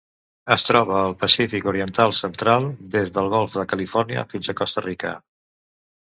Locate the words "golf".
3.33-3.57